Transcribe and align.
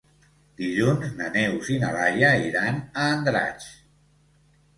Dilluns 0.61 1.11
na 1.19 1.27
Neus 1.35 1.69
i 1.73 1.77
na 1.83 1.91
Laia 1.99 2.33
iran 2.47 2.81
a 3.03 3.05
Andratx. 3.11 3.71